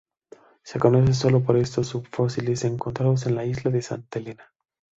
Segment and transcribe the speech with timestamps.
[0.63, 4.51] Se conoce solo por restos subfósiles encontrados en la isla de Santa Elena.